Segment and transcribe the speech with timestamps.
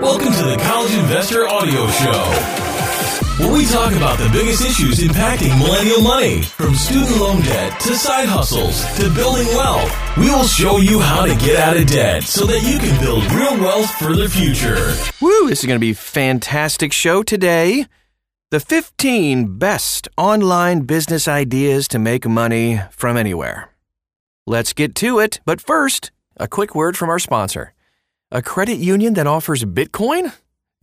[0.00, 2.68] Welcome to the College Investor Audio Show
[3.38, 7.94] where we talk about the biggest issues impacting millennial money, from student loan debt to
[7.94, 10.16] side hustles to building wealth.
[10.16, 13.24] We will show you how to get out of debt so that you can build
[13.32, 14.92] real wealth for the future.
[15.20, 17.86] Woo, this is going to be a fantastic show today.
[18.50, 23.70] The 15 best online business ideas to make money from anywhere.
[24.46, 27.72] Let's get to it, but first, a quick word from our sponsor.
[28.30, 30.34] A credit union that offers Bitcoin?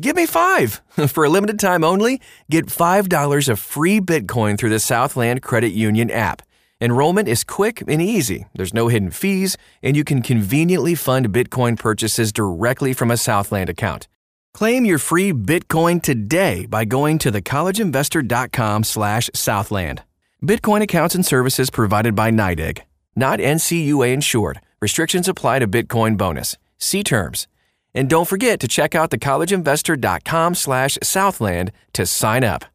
[0.01, 0.81] Give me five.
[1.09, 6.09] For a limited time only, get $5 of free Bitcoin through the Southland Credit Union
[6.09, 6.41] app.
[6.81, 8.47] Enrollment is quick and easy.
[8.55, 13.69] There's no hidden fees, and you can conveniently fund Bitcoin purchases directly from a Southland
[13.69, 14.07] account.
[14.55, 20.01] Claim your free Bitcoin today by going to thecollegeinvestor.com slash Southland.
[20.43, 22.79] Bitcoin accounts and services provided by NYDIG.
[23.15, 24.61] Not NCUA insured.
[24.81, 26.57] Restrictions apply to Bitcoin bonus.
[26.85, 27.47] See terms.
[27.95, 32.65] And don't forget to check out thecollegeinvestor.com slash Southland to sign up.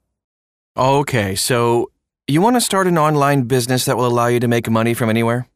[0.77, 1.93] Okay, so
[2.27, 5.11] you want to start an online business that will allow you to make money from
[5.11, 5.47] anywhere?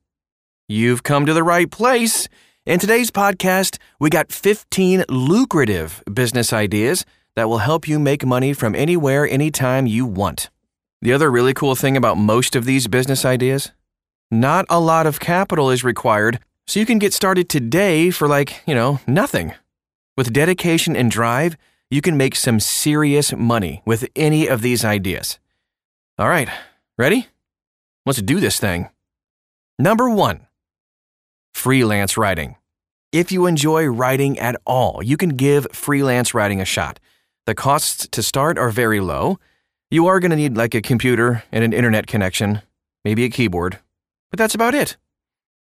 [0.69, 2.29] You've come to the right place.
[2.65, 8.53] In today's podcast, we got 15 lucrative business ideas that will help you make money
[8.53, 10.49] from anywhere, anytime you want.
[11.03, 13.73] The other really cool thing about most of these business ideas?
[14.31, 18.63] Not a lot of capital is required so you can get started today for like,
[18.67, 19.55] you know, nothing.
[20.17, 21.57] With dedication and drive,
[21.91, 25.39] you can make some serious money with any of these ideas.
[26.19, 26.49] All right,
[26.97, 27.29] ready?
[28.07, 28.89] Let's do this thing.
[29.79, 30.47] Number one,
[31.53, 32.57] freelance writing.
[33.13, 36.99] If you enjoy writing at all, you can give freelance writing a shot.
[37.47, 39.39] The costs to start are very low.
[39.91, 42.63] You are going to need like a computer and an internet connection,
[43.05, 43.79] maybe a keyboard,
[44.31, 44.97] but that's about it.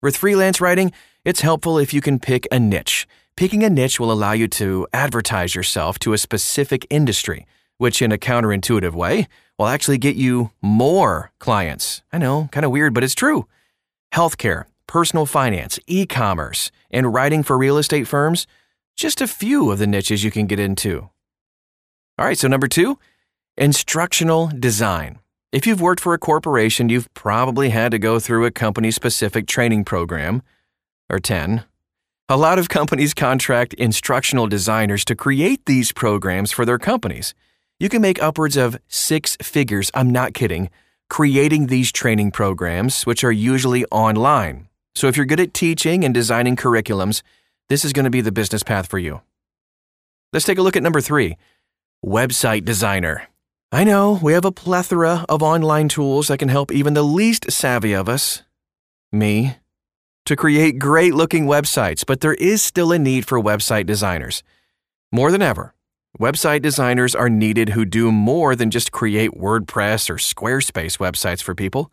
[0.03, 0.91] With freelance writing,
[1.25, 3.06] it's helpful if you can pick a niche.
[3.36, 7.47] Picking a niche will allow you to advertise yourself to a specific industry,
[7.78, 9.28] which, in a counterintuitive way,
[9.59, 12.03] will actually get you more clients.
[12.12, 13.47] I know, kind of weird, but it's true.
[14.12, 18.49] Healthcare, personal finance, e commerce, and writing for real estate firms
[18.97, 21.10] just a few of the niches you can get into.
[22.19, 22.99] All right, so number two,
[23.56, 25.21] instructional design.
[25.52, 29.46] If you've worked for a corporation, you've probably had to go through a company specific
[29.46, 30.40] training program,
[31.10, 31.64] or 10.
[32.30, 37.34] A lot of companies contract instructional designers to create these programs for their companies.
[37.78, 40.70] You can make upwards of six figures, I'm not kidding,
[41.10, 44.69] creating these training programs, which are usually online.
[44.94, 47.20] So if you're good at teaching and designing curriculums,
[47.69, 49.20] this is going to be the business path for you.
[50.32, 51.36] Let's take a look at number three
[52.02, 53.28] website designer.
[53.75, 57.50] I know we have a plethora of online tools that can help even the least
[57.50, 58.43] savvy of us,
[59.10, 59.56] me,
[60.27, 64.43] to create great looking websites, but there is still a need for website designers.
[65.11, 65.72] More than ever,
[66.21, 71.55] website designers are needed who do more than just create WordPress or Squarespace websites for
[71.55, 71.91] people.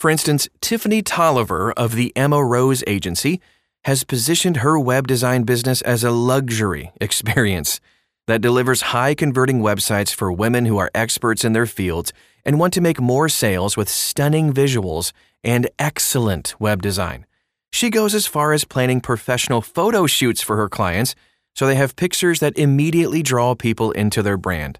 [0.00, 3.40] For instance, Tiffany Tolliver of the Emma Rose Agency
[3.84, 7.80] has positioned her web design business as a luxury experience
[8.26, 12.12] that delivers high converting websites for women who are experts in their fields
[12.44, 17.26] and want to make more sales with stunning visuals and excellent web design.
[17.72, 21.14] She goes as far as planning professional photo shoots for her clients
[21.54, 24.78] so they have pictures that immediately draw people into their brand.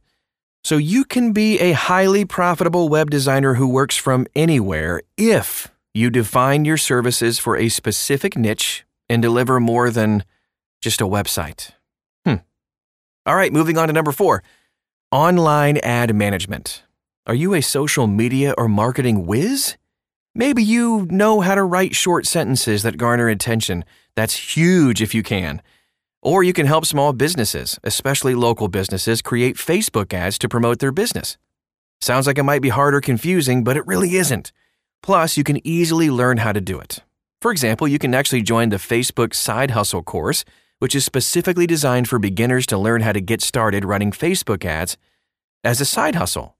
[0.62, 6.10] So you can be a highly profitable web designer who works from anywhere if you
[6.10, 10.24] define your services for a specific niche and deliver more than
[10.80, 11.72] just a website.
[13.26, 14.42] All right, moving on to number four
[15.12, 16.84] online ad management.
[17.26, 19.76] Are you a social media or marketing whiz?
[20.34, 23.84] Maybe you know how to write short sentences that garner attention.
[24.14, 25.60] That's huge if you can.
[26.22, 30.92] Or you can help small businesses, especially local businesses, create Facebook ads to promote their
[30.92, 31.36] business.
[32.00, 34.50] Sounds like it might be hard or confusing, but it really isn't.
[35.02, 37.00] Plus, you can easily learn how to do it.
[37.42, 40.44] For example, you can actually join the Facebook Side Hustle course
[40.80, 44.96] which is specifically designed for beginners to learn how to get started running Facebook ads
[45.62, 46.56] as a side hustle.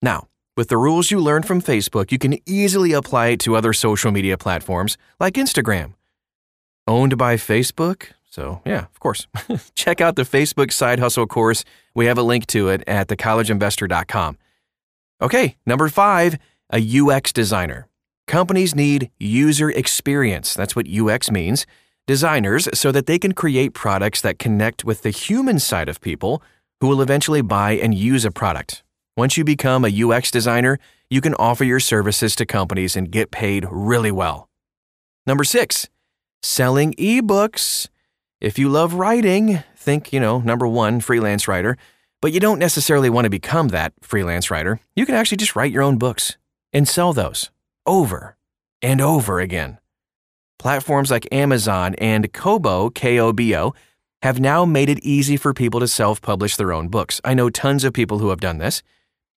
[0.00, 3.72] Now, with the rules you learn from Facebook, you can easily apply it to other
[3.72, 5.94] social media platforms like Instagram.
[6.86, 8.06] Owned by Facebook?
[8.30, 9.26] So, yeah, of course.
[9.74, 11.64] Check out the Facebook Side Hustle course.
[11.94, 14.38] We have a link to it at thecollegeinvestor.com.
[15.20, 16.38] Okay, number five,
[16.72, 17.88] a UX designer.
[18.28, 20.54] Companies need user experience.
[20.54, 21.66] That's what UX means
[22.08, 26.42] designers so that they can create products that connect with the human side of people
[26.80, 28.82] who will eventually buy and use a product.
[29.14, 30.78] Once you become a UX designer,
[31.10, 34.48] you can offer your services to companies and get paid really well.
[35.26, 35.88] Number six,
[36.42, 37.88] selling ebooks.
[38.40, 41.76] If you love writing, think, you know, number one, freelance writer,
[42.22, 45.72] but you don't necessarily want to become that freelance writer, you can actually just write
[45.72, 46.38] your own books
[46.72, 47.50] and sell those
[47.84, 48.36] over
[48.80, 49.78] and over again.
[50.58, 53.74] Platforms like Amazon and Kobo, K O B O,
[54.22, 57.20] have now made it easy for people to self publish their own books.
[57.24, 58.82] I know tons of people who have done this.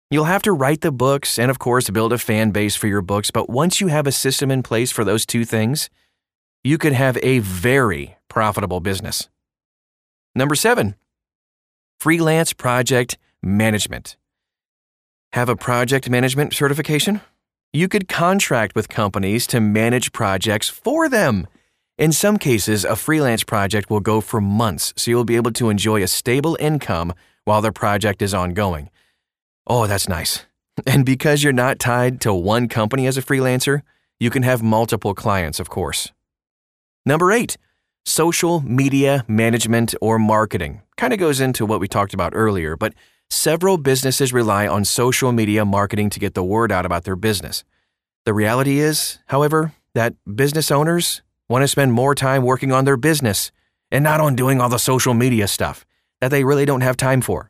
[0.10, 3.02] You'll have to write the books and, of course, build a fan base for your
[3.02, 5.90] books, but once you have a system in place for those two things,
[6.64, 9.30] you could have a very profitable business.
[10.36, 10.96] Number seven,
[12.00, 14.18] freelance project management.
[15.34, 17.22] Have a project management certification?
[17.74, 21.48] You could contract with companies to manage projects for them.
[21.98, 25.70] In some cases, a freelance project will go for months, so you'll be able to
[25.70, 27.14] enjoy a stable income
[27.46, 28.90] while the project is ongoing.
[29.66, 30.46] Oh, that's nice.
[30.86, 33.84] And because you're not tied to one company as a freelancer,
[34.20, 36.12] you can have multiple clients, of course.
[37.06, 37.58] Number eight,
[38.06, 40.82] social media management or marketing.
[40.98, 42.94] Kind of goes into what we talked about earlier, but
[43.34, 47.64] Several businesses rely on social media marketing to get the word out about their business.
[48.26, 52.98] The reality is, however, that business owners want to spend more time working on their
[52.98, 53.54] business
[53.90, 55.86] and not on doing all the social media stuff
[56.20, 57.50] that they really don't have time for.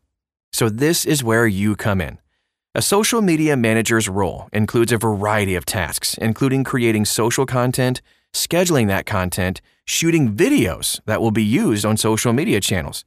[0.54, 2.20] So, this is where you come in.
[2.76, 8.04] A social media manager's role includes a variety of tasks, including creating social content,
[8.34, 13.04] scheduling that content, shooting videos that will be used on social media channels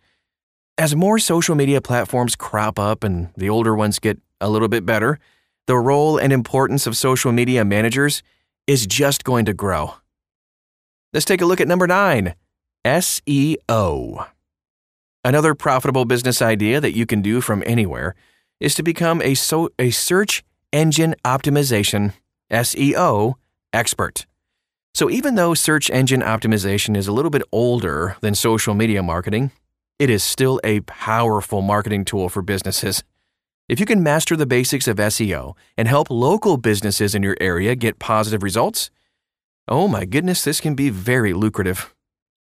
[0.77, 4.85] as more social media platforms crop up and the older ones get a little bit
[4.85, 5.19] better,
[5.67, 8.23] the role and importance of social media managers
[8.67, 9.95] is just going to grow.
[11.13, 12.35] Let's take a look at number nine
[12.85, 14.27] SEO.
[15.25, 18.15] Another profitable business idea that you can do from anywhere
[18.61, 20.43] is to become a, so, a search
[20.73, 22.13] engine optimization
[22.51, 23.35] SEO
[23.73, 24.27] expert.
[24.93, 29.51] So, even though search engine optimization is a little bit older than social media marketing,
[29.99, 33.05] it is still a powerful marketing tool for businesses.
[33.69, 37.75] If you can master the basics of SEO and help local businesses in your area
[37.75, 38.91] get positive results,
[39.69, 41.95] oh my goodness, this can be very lucrative.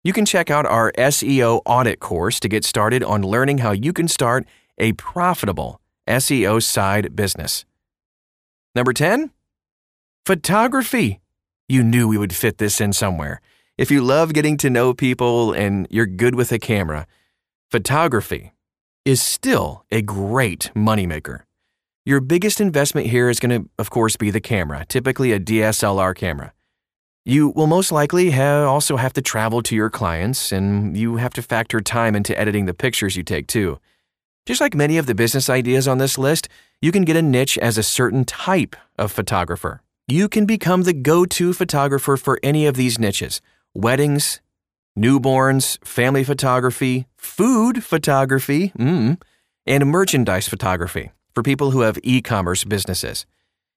[0.04, 3.94] You can check out our SEO audit course to get started on learning how you
[3.94, 4.46] can start
[4.78, 7.66] a profitable SEO side business.
[8.74, 9.32] Number 10,
[10.26, 11.20] photography.
[11.70, 13.40] You knew we would fit this in somewhere.
[13.78, 17.06] If you love getting to know people and you're good with a camera,
[17.74, 18.54] Photography
[19.04, 21.40] is still a great moneymaker.
[22.06, 26.16] Your biggest investment here is going to, of course, be the camera, typically a DSLR
[26.16, 26.54] camera.
[27.26, 31.42] You will most likely also have to travel to your clients, and you have to
[31.42, 33.80] factor time into editing the pictures you take too.
[34.46, 36.48] Just like many of the business ideas on this list,
[36.80, 39.82] you can get a niche as a certain type of photographer.
[40.08, 43.42] You can become the go to photographer for any of these niches
[43.74, 44.42] weddings,
[44.98, 49.20] newborns, family photography, food photography, mm,
[49.66, 53.26] and merchandise photography for people who have e commerce businesses.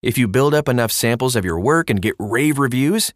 [0.02, 3.12] If you build up enough samples of your work and get rave reviews,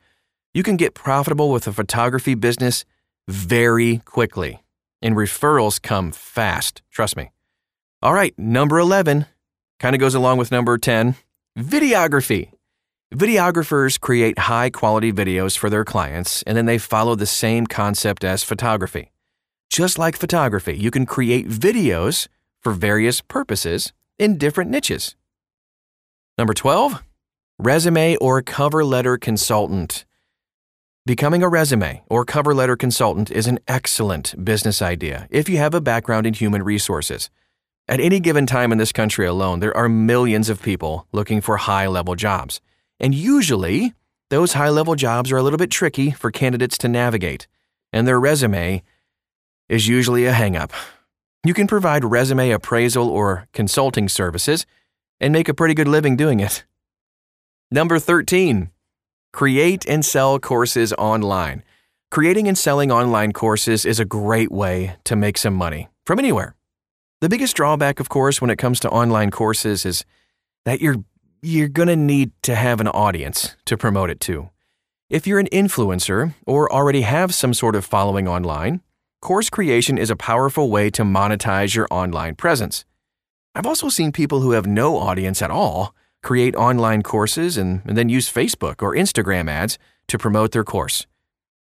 [0.55, 2.85] you can get profitable with a photography business
[3.29, 4.63] very quickly.
[5.03, 7.31] And referrals come fast, trust me.
[8.03, 9.27] All right, number 11
[9.79, 11.17] kind of goes along with number 10
[11.59, 12.51] videography.
[13.15, 18.23] Videographers create high quality videos for their clients, and then they follow the same concept
[18.23, 19.11] as photography.
[19.69, 22.29] Just like photography, you can create videos
[22.61, 25.17] for various purposes in different niches.
[26.39, 27.03] Number 12,
[27.59, 30.05] resume or cover letter consultant.
[31.05, 35.75] Becoming a resume or cover letter consultant is an excellent business idea if you have
[35.75, 37.29] a background in human resources.
[37.89, 41.57] At any given time in this country alone, there are millions of people looking for
[41.57, 42.61] high level jobs.
[43.01, 43.95] And usually,
[44.29, 47.49] those high level jobs are a little bit tricky for candidates to navigate,
[47.93, 48.83] and their resume
[49.69, 50.71] is usually a hangup.
[51.43, 54.67] You can provide resume appraisal or consulting services
[55.19, 56.65] and make a pretty good living doing it.
[57.71, 58.71] Number 13,
[59.33, 61.63] create and sell courses online.
[62.11, 66.57] Creating and selling online courses is a great way to make some money from anywhere.
[67.21, 70.05] The biggest drawback, of course, when it comes to online courses is
[70.65, 71.05] that you're
[71.43, 74.51] you're going to need to have an audience to promote it to.
[75.09, 78.81] If you're an influencer or already have some sort of following online,
[79.21, 82.85] course creation is a powerful way to monetize your online presence.
[83.55, 87.97] I've also seen people who have no audience at all create online courses and, and
[87.97, 89.79] then use Facebook or Instagram ads
[90.09, 91.07] to promote their course.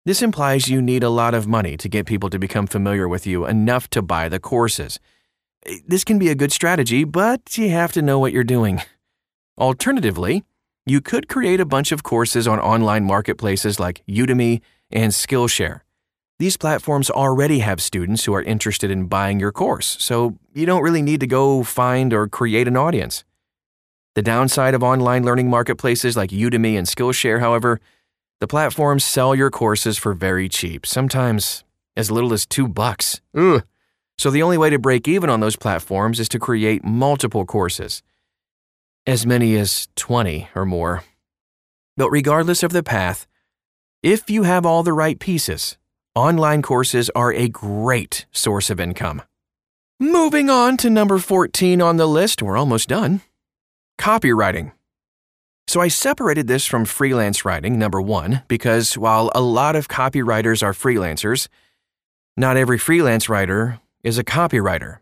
[0.05, 3.25] This implies you need a lot of money to get people to become familiar with
[3.27, 4.99] you enough to buy the courses.
[5.65, 8.81] Eh, this can be a good strategy, but you have to know what you're doing.
[9.57, 10.43] Alternatively,
[10.85, 15.81] you could create a bunch of courses on online marketplaces like Udemy and Skillshare.
[16.39, 20.81] These platforms already have students who are interested in buying your course, so you don't
[20.81, 23.23] really need to go find or create an audience.
[24.15, 27.79] The downside of online learning marketplaces like Udemy and Skillshare, however,
[28.39, 31.63] the platforms sell your courses for very cheap, sometimes
[31.95, 33.21] as little as two bucks.
[33.35, 33.63] Ugh.
[34.17, 38.01] So the only way to break even on those platforms is to create multiple courses,
[39.05, 41.03] as many as 20 or more.
[41.97, 43.27] But regardless of the path,
[44.03, 45.77] if you have all the right pieces,
[46.15, 49.21] online courses are a great source of income.
[49.99, 53.21] Moving on to number 14 on the list, we're almost done.
[53.99, 54.71] Copywriting.
[55.67, 60.63] So I separated this from freelance writing, number one, because while a lot of copywriters
[60.63, 61.47] are freelancers,
[62.35, 64.97] not every freelance writer is a copywriter.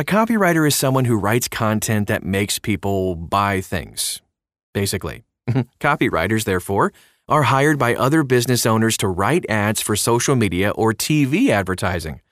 [0.00, 4.22] A copywriter is someone who writes content that makes people buy things,
[4.72, 5.24] basically.
[5.78, 6.94] Copywriters, therefore,
[7.28, 12.22] are hired by other business owners to write ads for social media or TV advertising.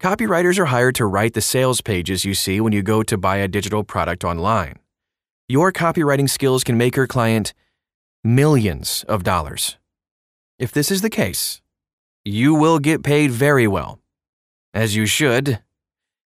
[0.00, 3.36] Copywriters are hired to write the sales pages you see when you go to buy
[3.36, 4.76] a digital product online.
[5.50, 7.52] Your copywriting skills can make your client
[8.24, 9.76] millions of dollars.
[10.58, 11.60] If this is the case,
[12.24, 14.00] you will get paid very well.
[14.72, 15.58] As you should.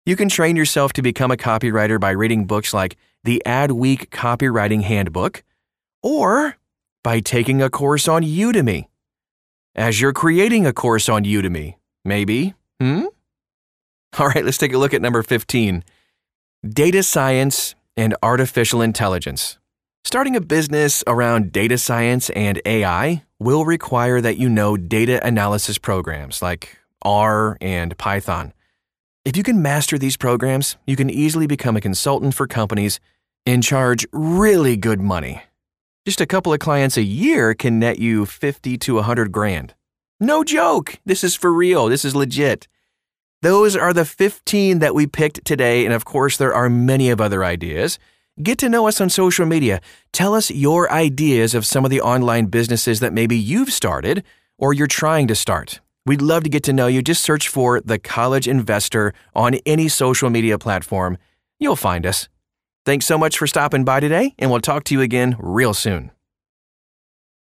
[0.06, 4.82] You can train yourself to become a copywriter by reading books like The Adweek Copywriting
[4.82, 5.42] Handbook
[6.00, 6.56] or
[7.02, 8.84] by taking a course on Udemy.
[9.74, 13.06] As you're creating a course on Udemy, maybe, hmm?
[14.16, 15.82] All right, let's take a look at number 15
[16.66, 19.58] Data Science and Artificial Intelligence.
[20.04, 25.78] Starting a business around data science and AI will require that you know data analysis
[25.78, 28.52] programs like R and Python.
[29.26, 33.00] If you can master these programs, you can easily become a consultant for companies
[33.44, 35.42] and charge really good money.
[36.06, 39.74] Just a couple of clients a year can net you 50 to 100 grand.
[40.20, 41.00] No joke.
[41.04, 41.88] This is for real.
[41.88, 42.68] This is legit.
[43.42, 47.20] Those are the 15 that we picked today, and of course, there are many of
[47.20, 47.98] other ideas.
[48.40, 49.80] Get to know us on social media.
[50.12, 54.22] Tell us your ideas of some of the online businesses that maybe you've started
[54.56, 55.80] or you're trying to start.
[56.06, 57.02] We'd love to get to know you.
[57.02, 61.18] Just search for The College Investor on any social media platform.
[61.58, 62.28] You'll find us.
[62.84, 66.12] Thanks so much for stopping by today, and we'll talk to you again real soon.